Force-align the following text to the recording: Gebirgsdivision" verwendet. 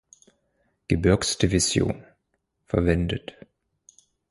Gebirgsdivision" 0.87 2.03
verwendet. 2.65 3.35